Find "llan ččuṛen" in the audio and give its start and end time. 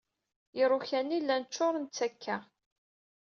1.23-1.83